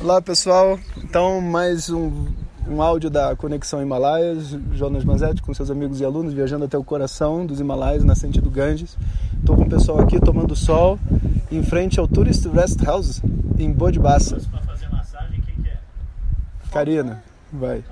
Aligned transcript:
Olá 0.00 0.22
pessoal, 0.22 0.78
então 0.96 1.40
mais 1.40 1.90
um, 1.90 2.26
um 2.66 2.80
áudio 2.80 3.10
da 3.10 3.36
Conexão 3.36 3.82
Himalaias, 3.82 4.56
Jonas 4.72 5.04
Manzetti 5.04 5.42
com 5.42 5.52
seus 5.52 5.70
amigos 5.70 6.00
e 6.00 6.04
alunos 6.04 6.32
viajando 6.32 6.64
até 6.64 6.78
o 6.78 6.84
coração 6.84 7.44
dos 7.44 7.60
Himalaias, 7.60 8.02
nascente 8.04 8.40
do 8.40 8.50
Ganges. 8.50 8.96
Estou 9.38 9.54
com 9.56 9.62
o 9.62 9.68
pessoal 9.68 10.00
aqui 10.00 10.18
tomando 10.18 10.56
sol 10.56 10.98
em 11.50 11.62
frente 11.62 12.00
ao 12.00 12.08
Tourist 12.08 12.46
Rest 12.48 12.82
House 12.84 13.20
em 13.58 13.70
Bodibassa. 13.70 14.40
Para 14.50 14.62
fazer 14.62 14.88
massagem, 14.90 15.40
quem 15.42 15.54
que 15.62 15.68
é? 15.68 15.76
Karina, 16.72 17.22
vai. 17.52 17.84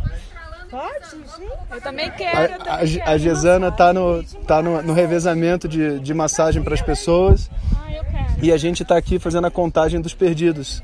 Pode, 0.71 1.11
gente. 1.11 1.51
Eu 1.71 1.81
também 1.83 2.11
quero. 2.13 2.39
eu 2.39 2.55
A, 2.55 2.59
também 2.59 2.73
a, 2.73 2.79
quero 2.99 3.11
a 3.11 3.19
Gesana 3.19 3.71
massagem. 3.71 3.77
tá 3.77 3.93
no, 3.93 4.25
tá 4.47 4.63
no, 4.63 4.83
no 4.83 4.93
revezamento 4.95 5.69
de, 5.69 6.01
de 6.01 6.15
massagem 6.15 6.63
para 6.63 6.75
as 6.75 6.83
pessoas 6.83 7.51
Ah, 7.77 7.93
eu 7.93 8.05
quero. 8.05 8.45
e 8.45 8.51
a 8.53 8.57
gente 8.57 8.83
está 8.83 8.97
aqui 8.97 9.19
fazendo 9.19 9.47
a 9.47 9.51
contagem 9.51 10.01
dos 10.01 10.15
perdidos. 10.15 10.83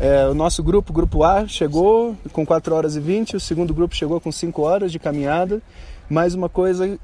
É, 0.00 0.26
o 0.26 0.34
nosso 0.34 0.62
grupo, 0.62 0.90
o 0.90 0.94
grupo 0.94 1.22
A, 1.22 1.46
chegou 1.46 2.16
com 2.32 2.44
4 2.44 2.74
horas 2.74 2.96
e 2.96 3.00
20, 3.00 3.36
o 3.36 3.40
segundo 3.40 3.72
grupo 3.72 3.94
chegou 3.94 4.20
com 4.20 4.32
5 4.32 4.62
horas 4.62 4.90
de 4.90 4.98
caminhada. 4.98 5.62
Mais 6.10 6.34
uma 6.34 6.48
coisa 6.48 6.98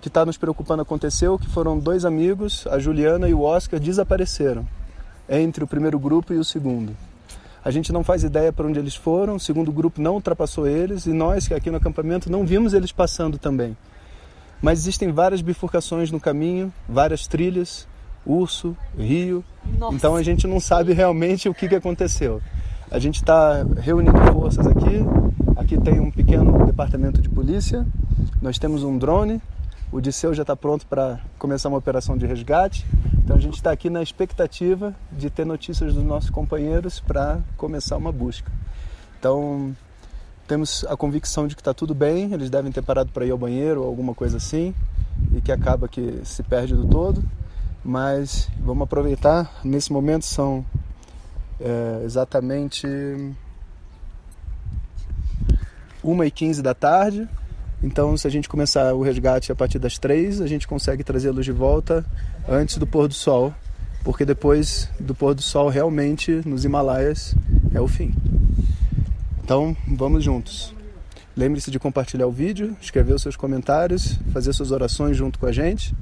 que 0.00 0.08
está 0.08 0.24
nos 0.24 0.36
preocupando 0.36 0.82
aconteceu, 0.82 1.38
que 1.38 1.48
foram 1.48 1.78
dois 1.78 2.04
amigos, 2.04 2.66
a 2.70 2.78
Juliana 2.78 3.28
e 3.28 3.34
o 3.34 3.40
Oscar, 3.40 3.80
desapareceram 3.80 4.66
entre 5.28 5.64
o 5.64 5.66
primeiro 5.66 5.98
grupo 5.98 6.32
e 6.32 6.38
o 6.38 6.44
segundo. 6.44 6.94
A 7.64 7.70
gente 7.70 7.92
não 7.92 8.04
faz 8.04 8.22
ideia 8.22 8.52
para 8.52 8.66
onde 8.66 8.78
eles 8.78 8.94
foram, 8.94 9.36
o 9.36 9.40
segundo 9.40 9.72
grupo 9.72 10.00
não 10.00 10.14
ultrapassou 10.14 10.66
eles 10.66 11.06
e 11.06 11.12
nós 11.12 11.50
aqui 11.50 11.70
no 11.70 11.78
acampamento 11.78 12.30
não 12.30 12.44
vimos 12.44 12.74
eles 12.74 12.92
passando 12.92 13.38
também. 13.38 13.76
Mas 14.60 14.80
existem 14.80 15.10
várias 15.10 15.40
bifurcações 15.40 16.10
no 16.10 16.20
caminho, 16.20 16.72
várias 16.88 17.26
trilhas, 17.26 17.88
urso, 18.26 18.76
rio. 18.98 19.44
Nossa. 19.78 19.94
Então 19.94 20.16
a 20.16 20.22
gente 20.22 20.46
não 20.46 20.60
sabe 20.60 20.92
realmente 20.92 21.48
o 21.48 21.54
que, 21.54 21.68
que 21.68 21.74
aconteceu. 21.74 22.40
A 22.90 22.98
gente 22.98 23.16
está 23.16 23.64
reunindo 23.78 24.16
forças 24.32 24.66
aqui. 24.66 25.04
Aqui 25.56 25.80
tem 25.80 26.00
um 26.00 26.10
pequeno 26.10 26.64
departamento 26.66 27.20
de 27.20 27.28
polícia. 27.28 27.86
Nós 28.40 28.58
temos 28.58 28.82
um 28.82 28.96
drone. 28.96 29.40
O 29.90 30.00
Disseu 30.00 30.34
já 30.34 30.42
está 30.42 30.56
pronto 30.56 30.86
para 30.86 31.20
começar 31.38 31.68
uma 31.68 31.78
operação 31.78 32.16
de 32.16 32.26
resgate. 32.26 32.86
Então 33.18 33.36
a 33.36 33.40
gente 33.40 33.54
está 33.54 33.70
aqui 33.70 33.88
na 33.88 34.02
expectativa 34.02 34.94
de 35.12 35.30
ter 35.30 35.44
notícias 35.44 35.94
dos 35.94 36.04
nossos 36.04 36.30
companheiros 36.30 37.00
para 37.00 37.40
começar 37.56 37.96
uma 37.96 38.12
busca. 38.12 38.50
Então 39.18 39.74
temos 40.46 40.84
a 40.88 40.96
convicção 40.96 41.46
de 41.46 41.54
que 41.54 41.60
está 41.60 41.72
tudo 41.72 41.94
bem. 41.94 42.32
Eles 42.32 42.50
devem 42.50 42.70
ter 42.70 42.82
parado 42.82 43.10
para 43.12 43.24
ir 43.24 43.30
ao 43.30 43.38
banheiro 43.38 43.82
ou 43.82 43.88
alguma 43.88 44.14
coisa 44.14 44.36
assim 44.36 44.74
e 45.34 45.40
que 45.40 45.52
acaba 45.52 45.88
que 45.88 46.20
se 46.24 46.42
perde 46.42 46.74
do 46.74 46.86
todo. 46.86 47.22
Mas 47.84 48.48
vamos 48.58 48.84
aproveitar. 48.84 49.60
Nesse 49.62 49.92
momento 49.92 50.24
são 50.24 50.64
é, 51.60 52.02
exatamente 52.04 52.86
1 56.02 56.24
e 56.24 56.30
15 56.30 56.62
da 56.62 56.74
tarde. 56.74 57.28
Então, 57.82 58.16
se 58.16 58.26
a 58.26 58.30
gente 58.30 58.48
começar 58.48 58.94
o 58.94 59.02
resgate 59.02 59.52
a 59.52 59.54
partir 59.54 59.78
das 59.78 59.98
3, 59.98 60.40
a 60.40 60.46
gente 60.46 60.66
consegue 60.66 61.04
trazê-los 61.04 61.44
de 61.44 61.52
volta 61.52 62.04
antes 62.48 62.78
do 62.78 62.86
pôr 62.86 63.08
do 63.08 63.14
sol, 63.14 63.54
porque 64.02 64.24
depois 64.24 64.88
do 64.98 65.14
pôr 65.14 65.34
do 65.34 65.42
sol, 65.42 65.68
realmente, 65.68 66.40
nos 66.46 66.64
Himalaias, 66.64 67.34
é 67.74 67.80
o 67.80 67.86
fim. 67.86 68.14
Então, 69.42 69.76
vamos 69.86 70.24
juntos. 70.24 70.74
Lembre-se 71.36 71.70
de 71.70 71.78
compartilhar 71.78 72.26
o 72.26 72.32
vídeo, 72.32 72.74
escrever 72.80 73.12
os 73.12 73.20
seus 73.20 73.36
comentários, 73.36 74.18
fazer 74.32 74.52
suas 74.54 74.70
orações 74.70 75.16
junto 75.16 75.38
com 75.38 75.46
a 75.46 75.52
gente. 75.52 75.94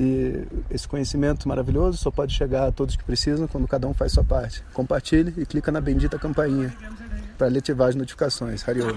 E 0.00 0.46
esse 0.70 0.86
conhecimento 0.86 1.48
maravilhoso 1.48 1.98
só 1.98 2.08
pode 2.08 2.32
chegar 2.32 2.68
a 2.68 2.70
todos 2.70 2.94
que 2.94 3.02
precisam 3.02 3.48
quando 3.48 3.66
cada 3.66 3.88
um 3.88 3.92
faz 3.92 4.12
sua 4.12 4.22
parte. 4.22 4.62
Compartilhe 4.72 5.34
e 5.36 5.44
clica 5.44 5.72
na 5.72 5.80
bendita 5.80 6.16
campainha 6.16 6.72
para 7.36 7.48
ativar 7.48 7.88
as 7.88 7.96
notificações. 7.96 8.66
Hariom. 8.68 8.96